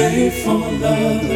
stay 0.00 0.30
for 0.30 0.54
love. 0.80 1.29